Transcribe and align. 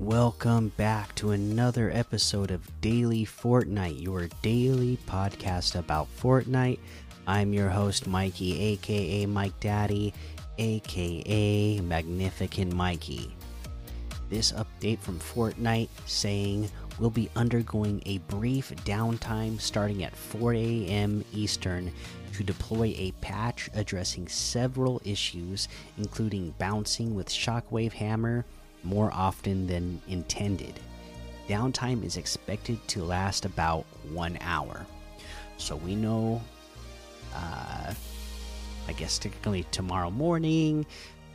welcome 0.00 0.68
back 0.78 1.14
to 1.14 1.32
another 1.32 1.90
episode 1.92 2.50
of 2.50 2.80
Daily 2.80 3.26
Fortnite, 3.26 4.00
your 4.00 4.28
daily 4.40 4.96
podcast 5.06 5.78
about 5.78 6.08
Fortnite. 6.18 6.78
I'm 7.26 7.52
your 7.52 7.68
host, 7.68 8.06
Mikey, 8.06 8.58
aka 8.62 9.26
Mike 9.26 9.60
Daddy, 9.60 10.14
aka 10.56 11.80
Magnificent 11.80 12.72
Mikey. 12.72 13.36
This 14.30 14.52
update 14.52 15.00
from 15.00 15.18
Fortnite 15.18 15.90
saying 16.06 16.70
we'll 16.98 17.10
be 17.10 17.28
undergoing 17.36 18.02
a 18.06 18.18
brief 18.20 18.72
downtime 18.86 19.60
starting 19.60 20.02
at 20.02 20.16
4 20.16 20.54
a.m. 20.54 21.22
Eastern 21.34 21.92
to 22.32 22.42
deploy 22.42 22.94
a 22.96 23.12
patch 23.20 23.68
addressing 23.74 24.28
several 24.28 25.02
issues, 25.04 25.68
including 25.98 26.54
bouncing 26.58 27.14
with 27.14 27.28
Shockwave 27.28 27.92
Hammer 27.92 28.46
more 28.82 29.10
often 29.12 29.66
than 29.66 30.00
intended. 30.08 30.80
Downtime 31.48 32.04
is 32.04 32.16
expected 32.16 32.78
to 32.88 33.04
last 33.04 33.44
about 33.44 33.84
one 34.12 34.38
hour. 34.40 34.86
So 35.56 35.76
we 35.76 35.94
know, 35.94 36.40
uh, 37.34 37.92
I 38.88 38.92
guess, 38.92 39.18
technically 39.18 39.64
tomorrow 39.70 40.10
morning, 40.10 40.86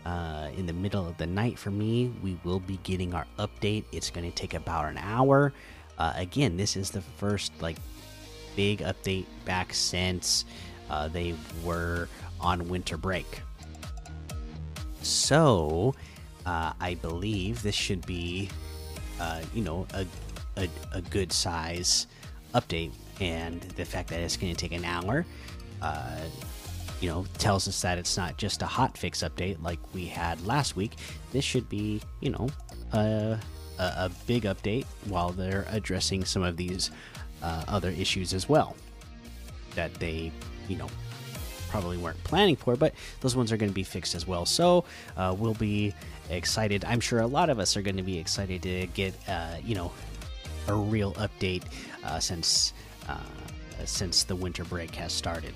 uh, 0.05 0.49
in 0.55 0.66
the 0.66 0.73
middle 0.73 1.07
of 1.07 1.17
the 1.17 1.27
night 1.27 1.57
for 1.57 1.71
me, 1.71 2.13
we 2.23 2.38
will 2.43 2.59
be 2.59 2.77
getting 2.83 3.13
our 3.13 3.25
update. 3.39 3.83
It's 3.91 4.09
going 4.09 4.29
to 4.29 4.35
take 4.35 4.53
about 4.53 4.85
an 4.85 4.97
hour. 4.97 5.51
Uh, 5.97 6.13
again, 6.16 6.57
this 6.57 6.75
is 6.75 6.91
the 6.91 7.01
first 7.01 7.51
like 7.61 7.77
big 8.55 8.79
update 8.79 9.25
back 9.45 9.73
since 9.73 10.45
uh, 10.89 11.07
they 11.07 11.35
were 11.63 12.07
on 12.39 12.69
winter 12.69 12.97
break. 12.97 13.41
So, 15.01 15.93
uh, 16.45 16.73
I 16.79 16.95
believe 16.95 17.61
this 17.61 17.75
should 17.75 18.05
be, 18.05 18.49
uh, 19.19 19.41
you 19.53 19.63
know, 19.63 19.88
a, 19.93 20.05
a, 20.57 20.67
a 20.93 21.01
good 21.01 21.31
size 21.31 22.07
update. 22.53 22.91
And 23.21 23.61
the 23.61 23.85
fact 23.85 24.09
that 24.09 24.19
it's 24.19 24.38
going 24.38 24.53
to 24.53 24.59
take 24.59 24.77
an 24.77 24.85
hour, 24.85 25.25
uh, 25.81 26.19
you 27.01 27.09
know, 27.09 27.25
tells 27.38 27.67
us 27.67 27.81
that 27.81 27.97
it's 27.97 28.17
not 28.17 28.38
just 28.38 28.61
a 28.61 28.66
hot 28.66 28.97
fix 28.97 29.23
update 29.23 29.61
like 29.61 29.79
we 29.93 30.05
had 30.05 30.45
last 30.45 30.75
week. 30.75 30.97
This 31.31 31.45
should 31.45 31.69
be, 31.69 32.01
you 32.19 32.31
know, 32.31 32.49
a, 32.93 33.39
a, 33.79 33.83
a 33.83 34.11
big 34.27 34.43
update 34.43 34.85
while 35.05 35.29
they're 35.29 35.66
addressing 35.69 36.25
some 36.25 36.43
of 36.43 36.57
these 36.57 36.91
uh, 37.41 37.63
other 37.67 37.89
issues 37.89 38.33
as 38.33 38.49
well 38.49 38.75
that 39.75 39.93
they, 39.95 40.31
you 40.67 40.77
know, 40.77 40.88
probably 41.81 41.97
weren't 41.97 42.23
planning 42.23 42.55
for, 42.55 42.77
but 42.77 42.93
those 43.19 43.35
ones 43.35 43.51
are 43.51 43.57
going 43.57 43.69
to 43.69 43.75
be 43.75 43.83
fixed 43.83 44.15
as 44.15 44.25
well. 44.25 44.45
So 44.45 44.85
uh, 45.17 45.35
we'll 45.37 45.55
be 45.55 45.93
excited. 46.29 46.85
I'm 46.85 47.01
sure 47.01 47.19
a 47.19 47.27
lot 47.27 47.49
of 47.49 47.59
us 47.59 47.75
are 47.75 47.81
going 47.81 47.97
to 47.97 48.03
be 48.03 48.17
excited 48.17 48.63
to 48.63 48.87
get, 48.87 49.13
uh, 49.27 49.57
you 49.61 49.75
know, 49.75 49.91
a 50.69 50.73
real 50.73 51.11
update 51.15 51.63
uh, 52.05 52.17
since 52.19 52.71
uh, 53.09 53.17
since 53.83 54.23
the 54.23 54.37
winter 54.37 54.63
break 54.63 54.95
has 54.95 55.11
started. 55.11 55.53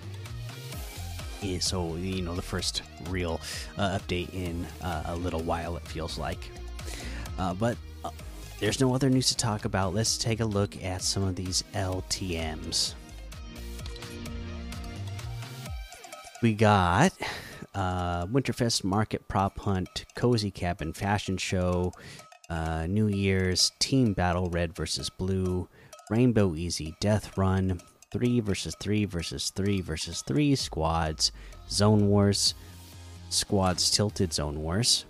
So 1.61 1.95
you 1.95 2.21
know, 2.21 2.35
the 2.35 2.41
first 2.41 2.81
real 3.07 3.39
uh, 3.77 3.97
update 3.97 4.33
in 4.33 4.67
uh, 4.81 5.03
a 5.05 5.15
little 5.15 5.41
while. 5.41 5.77
It 5.77 5.87
feels 5.87 6.17
like, 6.17 6.51
but. 7.59 7.77
there's 8.59 8.81
no 8.81 8.93
other 8.93 9.09
news 9.09 9.29
to 9.29 9.37
talk 9.37 9.63
about. 9.63 9.93
Let's 9.93 10.17
take 10.17 10.41
a 10.41 10.45
look 10.45 10.83
at 10.83 11.01
some 11.01 11.23
of 11.23 11.37
these 11.37 11.63
LTMs. 11.73 12.93
We 16.41 16.53
got 16.53 17.11
uh, 17.75 18.25
Winterfest 18.27 18.85
Market 18.85 19.27
Prop 19.27 19.59
Hunt, 19.59 20.05
Cozy 20.15 20.51
Cabin 20.51 20.93
Fashion 20.93 21.35
Show, 21.37 21.91
uh, 22.49 22.87
New 22.87 23.07
Year's 23.07 23.73
Team 23.79 24.13
Battle 24.13 24.49
Red 24.49 24.73
versus 24.73 25.09
Blue, 25.09 25.67
Rainbow 26.09 26.55
Easy 26.55 26.95
Death 27.01 27.37
Run, 27.37 27.81
3 28.11 28.39
versus 28.39 28.73
3 28.79 29.03
versus 29.03 29.49
3 29.49 29.81
versus 29.81 30.21
3 30.21 30.55
squads, 30.55 31.33
Zone 31.69 32.07
Wars, 32.07 32.53
Squads 33.29 33.91
Tilted 33.91 34.31
Zone 34.31 34.63
Wars, 34.63 35.03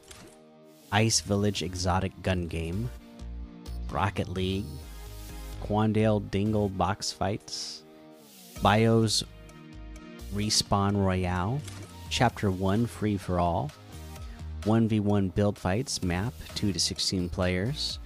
Ice 0.92 1.22
Village 1.22 1.62
Exotic 1.62 2.12
Gun 2.24 2.48
Game, 2.48 2.90
Rocket 3.92 4.30
League, 4.30 4.66
Quandale 5.62 6.22
Dingle 6.32 6.70
Box 6.70 7.12
Fights, 7.12 7.84
Bios 8.64 9.24
Respawn 10.34 10.96
Royale, 10.96 11.60
Chapter 12.10 12.52
1 12.52 12.86
Free 12.86 13.18
for 13.18 13.40
All, 13.40 13.72
1v1 14.62 15.34
Build 15.36 15.58
Fights 15.58 16.04
map 16.04 16.34
2 16.56 16.74
to 16.74 16.80
16 16.80 17.30
players, 17.30 18.00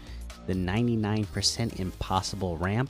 the 0.47 0.53
99% 0.53 1.79
Impossible 1.79 2.57
Ramp, 2.57 2.89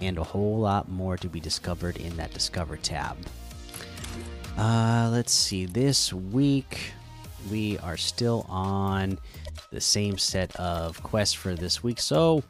and 0.00 0.18
a 0.18 0.24
whole 0.24 0.58
lot 0.58 0.88
more 0.88 1.16
to 1.16 1.28
be 1.28 1.40
discovered 1.40 1.96
in 1.98 2.16
that 2.16 2.32
Discover 2.32 2.76
tab. 2.78 3.16
Uh, 4.56 5.08
let's 5.12 5.32
see. 5.32 5.66
This 5.66 6.12
week 6.12 6.92
we 7.50 7.78
are 7.78 7.96
still 7.96 8.46
on 8.48 9.18
the 9.70 9.80
same 9.80 10.18
set 10.18 10.54
of 10.56 11.02
quests 11.02 11.34
for 11.34 11.54
this 11.54 11.82
week, 11.82 12.00
so 12.00 12.42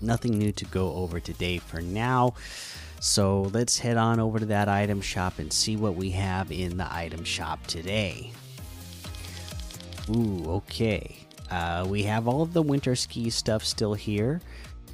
nothing 0.00 0.38
new 0.38 0.52
to 0.52 0.64
go 0.66 0.92
over 0.94 1.20
today 1.20 1.58
for 1.58 1.80
now. 1.80 2.34
So 3.04 3.50
let's 3.52 3.78
head 3.78 3.98
on 3.98 4.18
over 4.18 4.38
to 4.38 4.46
that 4.46 4.66
item 4.66 5.02
shop 5.02 5.38
and 5.38 5.52
see 5.52 5.76
what 5.76 5.94
we 5.94 6.08
have 6.12 6.50
in 6.50 6.78
the 6.78 6.90
item 6.90 7.22
shop 7.22 7.64
today. 7.66 8.32
Ooh, 10.08 10.42
okay. 10.46 11.18
Uh, 11.50 11.84
we 11.86 12.04
have 12.04 12.26
all 12.26 12.40
of 12.40 12.54
the 12.54 12.62
winter 12.62 12.96
ski 12.96 13.28
stuff 13.28 13.62
still 13.62 13.92
here. 13.92 14.40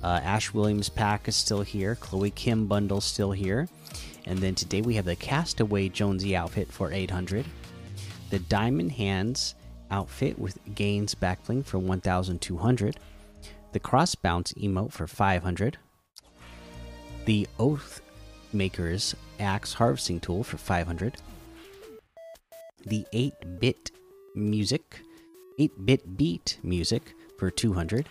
Uh, 0.02 0.18
Ash 0.24 0.52
Williams 0.52 0.88
pack 0.88 1.28
is 1.28 1.36
still 1.36 1.62
here. 1.62 1.94
Chloe 1.94 2.32
Kim 2.32 2.66
bundle 2.66 3.00
still 3.00 3.30
here. 3.30 3.68
And 4.26 4.40
then 4.40 4.56
today 4.56 4.80
we 4.80 4.96
have 4.96 5.04
the 5.04 5.14
Castaway 5.14 5.88
Jonesy 5.88 6.34
outfit 6.34 6.66
for 6.72 6.92
800. 6.92 7.46
The 8.30 8.40
Diamond 8.40 8.90
Hands 8.90 9.54
outfit 9.92 10.36
with 10.36 10.58
Gains 10.74 11.14
backbling 11.14 11.64
for 11.64 11.78
1200. 11.78 12.98
The 13.70 13.78
Cross 13.78 14.16
Bounce 14.16 14.52
emote 14.54 14.90
for 14.90 15.06
500 15.06 15.78
the 17.24 17.46
Oath 17.58 18.00
Maker's 18.52 19.14
Axe 19.38 19.74
Harvesting 19.74 20.20
Tool 20.20 20.42
for 20.42 20.56
500, 20.56 21.16
the 22.86 23.06
8 23.12 23.32
bit 23.60 23.90
music, 24.34 25.00
8 25.58 25.86
bit 25.86 26.16
beat 26.16 26.58
music 26.62 27.14
for 27.38 27.50
200, 27.50 28.08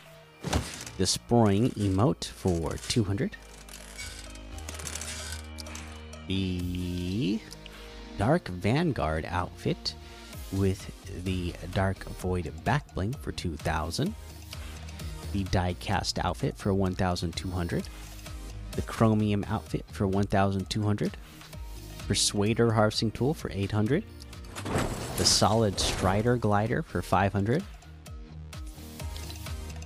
the 0.97 1.03
Sproing 1.03 1.73
emote 1.75 2.25
for 2.25 2.75
200, 2.87 3.35
the 6.27 7.39
Dark 8.17 8.47
Vanguard 8.47 9.25
outfit 9.25 9.95
with 10.51 10.91
the 11.23 11.53
Dark 11.73 12.03
Void 12.19 12.51
backbling 12.63 13.15
for 13.17 13.31
2000, 13.31 14.13
the 15.31 15.43
Diecast 15.45 16.23
outfit 16.23 16.57
for 16.57 16.73
1200 16.73 17.83
the 18.71 18.81
chromium 18.83 19.45
outfit 19.49 19.85
for 19.91 20.07
1200 20.07 21.17
persuader 22.07 22.71
harvesting 22.71 23.11
tool 23.11 23.33
for 23.33 23.51
800 23.51 24.03
the 25.17 25.25
solid 25.25 25.79
strider 25.79 26.37
glider 26.37 26.81
for 26.81 27.01
500 27.01 27.63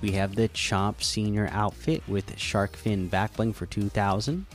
we 0.00 0.12
have 0.12 0.34
the 0.34 0.48
chomp 0.50 1.02
senior 1.02 1.48
outfit 1.52 2.02
with 2.08 2.38
shark 2.38 2.76
fin 2.76 3.10
backbling 3.10 3.54
for 3.54 3.66
2000 3.66 4.46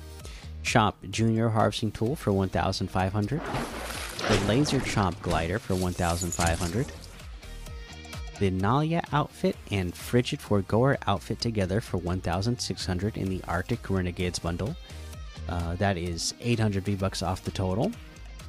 chomp 0.64 0.94
junior 1.10 1.50
harvesting 1.50 1.92
tool 1.92 2.16
for 2.16 2.32
1500 2.32 3.42
the 4.28 4.40
laser 4.48 4.80
chomp 4.80 5.20
glider 5.22 5.60
for 5.60 5.76
1500 5.76 6.88
the 8.40 8.50
Nalia 8.50 9.04
outfit 9.12 9.56
and 9.70 9.94
Frigid 9.94 10.40
Foregoer 10.40 10.98
outfit 11.08 11.40
together 11.40 11.82
for 11.82 11.98
1,600 11.98 13.18
in 13.18 13.30
the 13.30 13.42
Arctic 13.48 13.90
Renegades 13.90 14.40
bundle. 14.40 14.76
Uh, 15.48 15.76
that 15.76 15.98
is 15.98 16.34
800 16.42 16.84
V 16.86 16.96
bucks 16.96 17.22
off 17.22 17.44
the 17.44 17.52
total. 17.52 17.92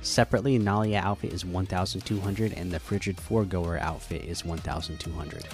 Separately, 0.02 0.58
Nalia 0.58 1.02
outfit 1.02 1.32
is 1.32 1.44
1,200 1.44 2.52
and 2.54 2.70
the 2.70 2.81
Frigid 2.81 3.20
Foregoer 3.20 3.78
outfit 3.78 4.25
is 4.25 4.44
1,200. 4.44 5.46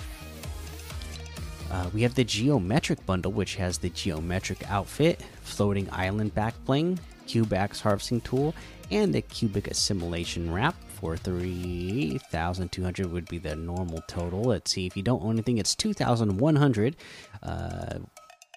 Uh, 1.71 1.91
we 1.93 2.03
have 2.03 2.15
the 2.15 2.25
Geometric 2.25 3.05
bundle, 3.07 3.33
which 3.33 3.57
has 3.57 3.79
the 3.79 3.91
Geometric 3.91 4.71
outfit, 4.71 5.21
Floating 5.43 5.89
Island 5.91 6.35
back 6.35 6.55
bling, 6.65 6.99
Cube 7.27 7.53
Harvesting 7.53 8.21
Tool, 8.21 8.55
and 8.91 9.13
the 9.13 9.23
Cubic 9.23 9.67
Assimilation 9.67 10.53
wrap 10.53 10.77
for 10.97 11.17
3,200 11.17 13.13
would 13.13 13.29
be 13.29 13.39
the 13.39 13.55
normal 13.55 14.03
total. 14.09 14.43
Let's 14.43 14.73
see 14.73 14.87
if 14.87 14.97
you 14.97 15.03
don't 15.03 15.23
own 15.23 15.33
anything, 15.33 15.59
it's 15.59 15.75
2,100. 15.75 16.97
Uh, 17.43 17.99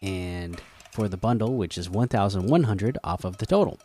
and 0.01 0.61
for 0.91 1.07
the 1.07 1.17
bundle, 1.17 1.55
which 1.55 1.77
is 1.77 1.89
1,100 1.89 2.97
off 3.03 3.23
of 3.23 3.37
the 3.37 3.45
total. 3.45 3.79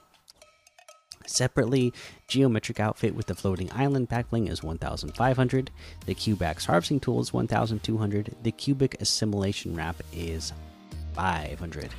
Separately, 1.27 1.93
Geometric 2.29 2.79
Outfit 2.81 3.15
with 3.15 3.27
the 3.27 3.35
Floating 3.35 3.71
Island 3.73 4.09
backbling 4.09 4.51
is 4.51 4.63
1,500. 4.63 5.71
The 6.07 6.15
Cubax 6.15 6.67
Harvesting 6.67 7.01
Tool 7.01 7.21
is 7.21 7.33
1,200. 7.33 8.37
The 8.43 8.53
Cubic 8.53 9.01
Assimilation 9.01 9.75
Wrap 9.75 9.97
is 10.13 10.53
500. 11.15 11.91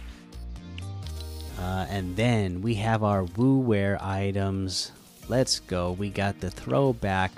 Uh, 1.57 1.85
and 1.89 2.15
then 2.15 2.61
we 2.61 2.75
have 2.75 3.03
our 3.03 3.23
Wu 3.23 3.59
Wear 3.59 3.97
items. 4.01 4.91
Let's 5.27 5.59
go. 5.59 5.91
We 5.93 6.09
got 6.09 6.39
the 6.39 6.51
Throwback 6.51 7.31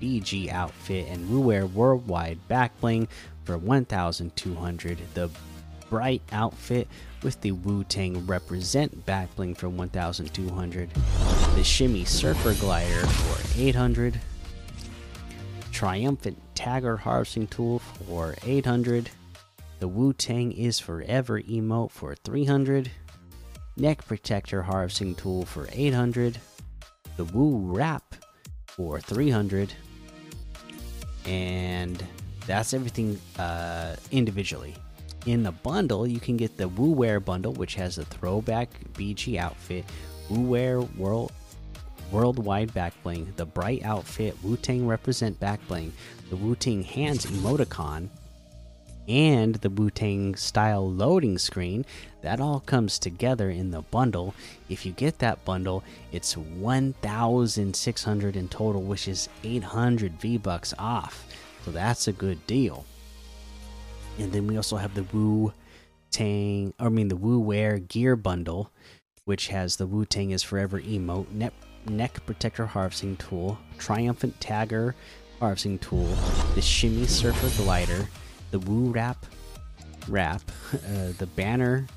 BG 0.00 0.50
outfit 0.50 1.08
and 1.08 1.28
Wu 1.30 1.40
Wear 1.40 1.66
Worldwide 1.66 2.38
backbling 2.48 3.08
for 3.44 3.58
1,200. 3.58 4.98
The 5.14 5.30
Bright 5.90 6.22
outfit 6.32 6.88
with 7.22 7.40
the 7.42 7.52
Wu 7.52 7.84
Tang 7.84 8.26
Represent 8.26 9.06
backbling 9.06 9.56
for 9.56 9.68
1,200. 9.68 10.90
The 11.54 11.62
Shimmy 11.62 12.04
Surfer 12.04 12.54
Glider 12.54 13.06
for 13.06 13.60
800. 13.60 14.18
Triumphant 15.70 16.38
Tagger 16.54 16.98
Harvesting 16.98 17.46
Tool 17.48 17.78
for 17.78 18.34
800. 18.44 19.10
The 19.78 19.88
Wu 19.88 20.12
Tang 20.14 20.52
is 20.52 20.80
Forever 20.80 21.40
emote 21.42 21.90
for 21.90 22.14
300. 22.14 22.90
Neck 23.76 24.06
Protector 24.06 24.62
Harvesting 24.62 25.14
Tool 25.14 25.44
for 25.44 25.68
800. 25.70 26.38
The 27.16 27.24
Wu 27.24 27.58
Wrap 27.72 28.14
for 28.66 29.00
300. 29.00 29.72
And 31.26 32.04
that's 32.46 32.74
everything 32.74 33.18
uh, 33.38 33.96
individually. 34.10 34.74
In 35.26 35.42
the 35.42 35.52
bundle, 35.52 36.06
you 36.06 36.20
can 36.20 36.36
get 36.36 36.56
the 36.56 36.68
Wu 36.68 36.90
Wear 36.90 37.18
bundle, 37.20 37.54
which 37.54 37.76
has 37.76 37.98
a 37.98 38.04
throwback 38.04 38.68
BG 38.92 39.38
outfit, 39.38 39.84
Wu 40.28 40.40
Wear 40.40 40.80
World 40.80 41.32
Worldwide 42.10 42.72
Backbling, 42.72 43.34
the 43.36 43.46
Bright 43.46 43.82
outfit, 43.82 44.36
Wu 44.42 44.56
Tang 44.56 44.86
Represent 44.86 45.40
Backbling, 45.40 45.90
the 46.30 46.36
Wu 46.36 46.54
Tang 46.54 46.82
Hands 46.82 47.24
emoticon, 47.26 48.08
and 49.08 49.56
the 49.56 49.70
Wu 49.70 49.90
Tang 49.90 50.34
style 50.34 50.90
loading 50.90 51.38
screen. 51.38 51.84
That 52.22 52.40
all 52.40 52.60
comes 52.60 52.98
together 52.98 53.50
in 53.50 53.70
the 53.70 53.82
bundle. 53.82 54.34
If 54.68 54.86
you 54.86 54.92
get 54.92 55.18
that 55.18 55.44
bundle, 55.44 55.84
it's 56.12 56.36
1,600 56.36 58.36
in 58.36 58.48
total, 58.48 58.82
which 58.82 59.08
is 59.08 59.28
800 59.42 60.20
V 60.20 60.38
Bucks 60.38 60.72
off. 60.78 61.26
So 61.64 61.70
that's 61.70 62.08
a 62.08 62.12
good 62.12 62.46
deal. 62.46 62.84
And 64.18 64.32
then 64.32 64.46
we 64.46 64.56
also 64.56 64.76
have 64.76 64.94
the 64.94 65.02
Wu 65.04 65.52
Tang, 66.10 66.72
I 66.78 66.88
mean 66.88 67.08
the 67.08 67.16
Wu 67.16 67.40
Wear 67.40 67.78
Gear 67.78 68.16
Bundle, 68.16 68.70
which 69.24 69.48
has 69.48 69.76
the 69.76 69.86
Wu 69.86 70.04
Tang 70.04 70.30
is 70.30 70.42
Forever 70.42 70.80
emote, 70.80 71.30
neck, 71.32 71.52
neck 71.88 72.24
protector 72.24 72.66
harvesting 72.66 73.16
tool, 73.16 73.58
triumphant 73.78 74.38
tagger 74.38 74.94
harvesting 75.40 75.78
tool, 75.78 76.06
the 76.54 76.62
Shimmy 76.62 77.06
Surfer 77.06 77.62
glider, 77.62 78.08
the 78.54 78.60
Wu 78.70 78.92
Wrap 78.92 79.26
wrap, 80.06 80.40
uh, 80.74 81.12
the 81.18 81.26
banner, 81.34 81.88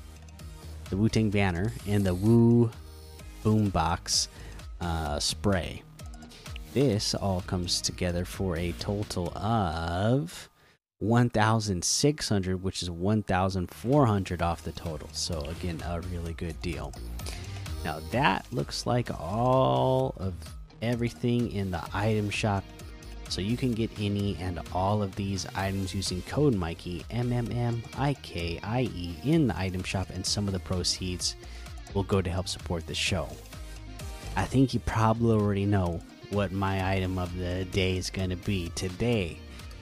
the 0.90 0.96
Wu 0.96 1.08
Tang 1.08 1.30
banner, 1.30 1.72
and 1.86 2.04
the 2.04 2.14
Wu 2.14 2.68
Boombox 3.44 4.26
uh, 4.80 5.20
spray. 5.20 5.84
This 6.74 7.14
all 7.14 7.42
comes 7.42 7.80
together 7.80 8.24
for 8.24 8.56
a 8.56 8.72
total 8.80 9.32
of 9.36 10.48
1600 10.98 12.60
which 12.60 12.82
is 12.82 12.90
1400 12.90 14.42
off 14.42 14.64
the 14.64 14.72
total 14.72 15.08
so 15.12 15.38
again 15.42 15.80
a 15.86 16.00
really 16.00 16.32
good 16.32 16.60
deal 16.60 16.92
now 17.84 18.00
that 18.10 18.44
looks 18.50 18.84
like 18.84 19.08
all 19.20 20.12
of 20.16 20.34
everything 20.82 21.52
in 21.52 21.70
the 21.70 21.80
item 21.94 22.28
shop 22.28 22.64
so 23.28 23.40
you 23.40 23.56
can 23.56 23.72
get 23.72 23.90
any 23.98 24.36
and 24.40 24.60
all 24.72 25.02
of 25.02 25.14
these 25.16 25.46
items 25.54 25.94
using 25.94 26.22
code 26.22 26.54
mikey 26.54 27.04
m 27.10 27.32
m 27.32 27.50
m 27.52 27.82
i 27.96 28.14
k 28.14 28.58
i 28.62 28.82
e 28.94 29.16
in 29.24 29.46
the 29.48 29.58
item 29.58 29.82
shop 29.82 30.08
and 30.14 30.24
some 30.24 30.46
of 30.46 30.52
the 30.52 30.60
proceeds 30.60 31.36
will 31.94 32.04
go 32.04 32.20
to 32.20 32.30
help 32.30 32.48
support 32.48 32.86
the 32.86 32.94
show 32.94 33.28
i 34.36 34.44
think 34.44 34.74
you 34.74 34.80
probably 34.80 35.34
already 35.34 35.66
know 35.66 36.00
what 36.30 36.52
my 36.52 36.92
item 36.92 37.18
of 37.18 37.36
the 37.38 37.64
day 37.66 37.96
is 37.96 38.10
going 38.10 38.30
to 38.30 38.36
be 38.36 38.70
today 38.74 39.38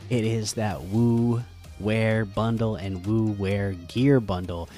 it 0.08 0.24
is 0.24 0.52
that 0.54 0.82
Wu 0.82 1.42
Wear 1.80 2.24
bundle 2.24 2.76
and 2.76 3.04
Wu 3.04 3.32
Wear 3.32 3.72
gear 3.72 4.20
bundle. 4.20 4.68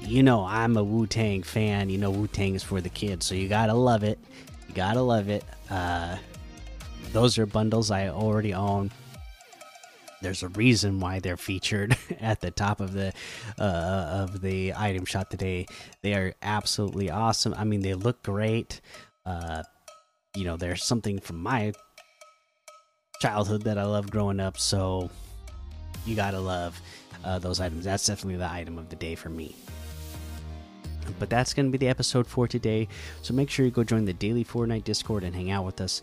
You 0.00 0.22
know, 0.22 0.44
I'm 0.44 0.76
a 0.76 0.84
Wu 0.84 1.06
Tang 1.06 1.42
fan. 1.42 1.88
You 1.88 1.98
know, 1.98 2.10
Wu 2.10 2.26
Tang 2.26 2.54
is 2.54 2.62
for 2.62 2.80
the 2.80 2.88
kids, 2.88 3.24
so 3.24 3.34
you 3.34 3.48
gotta 3.48 3.74
love 3.74 4.04
it. 4.04 4.18
You 4.68 4.74
gotta 4.74 5.00
love 5.00 5.28
it. 5.28 5.44
Uh, 5.70 6.16
those 7.12 7.38
are 7.38 7.46
bundles 7.46 7.90
I 7.90 8.08
already 8.08 8.54
own. 8.54 8.90
There's 10.22 10.42
a 10.42 10.48
reason 10.48 11.00
why 11.00 11.20
they're 11.20 11.36
featured 11.36 11.96
at 12.20 12.40
the 12.40 12.50
top 12.50 12.80
of 12.80 12.92
the 12.92 13.12
uh, 13.58 13.62
of 14.24 14.40
the 14.40 14.72
item 14.74 15.04
shot 15.04 15.30
today. 15.30 15.66
They 16.02 16.14
are 16.14 16.34
absolutely 16.42 17.10
awesome. 17.10 17.54
I 17.54 17.64
mean, 17.64 17.80
they 17.80 17.94
look 17.94 18.22
great. 18.22 18.80
Uh, 19.24 19.62
you 20.34 20.44
know, 20.44 20.56
there's 20.56 20.84
something 20.84 21.20
from 21.20 21.42
my 21.42 21.72
childhood 23.20 23.62
that 23.62 23.78
I 23.78 23.84
love 23.84 24.10
growing 24.10 24.40
up. 24.40 24.58
So 24.58 25.10
you 26.04 26.16
gotta 26.16 26.40
love 26.40 26.80
uh, 27.24 27.38
those 27.38 27.60
items. 27.60 27.84
That's 27.84 28.06
definitely 28.06 28.38
the 28.38 28.50
item 28.50 28.78
of 28.78 28.88
the 28.88 28.96
day 28.96 29.14
for 29.14 29.28
me. 29.28 29.54
But 31.18 31.30
that's 31.30 31.54
going 31.54 31.66
to 31.66 31.72
be 31.72 31.78
the 31.78 31.88
episode 31.88 32.26
for 32.26 32.48
today. 32.48 32.88
So 33.22 33.32
make 33.32 33.48
sure 33.48 33.64
you 33.64 33.70
go 33.70 33.84
join 33.84 34.04
the 34.04 34.12
daily 34.12 34.44
Fortnite 34.44 34.84
Discord 34.84 35.24
and 35.24 35.34
hang 35.34 35.50
out 35.50 35.64
with 35.64 35.80
us. 35.80 36.02